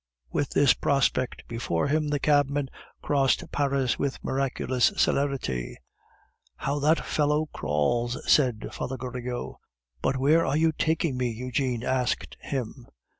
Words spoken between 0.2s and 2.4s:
With this prospect before him the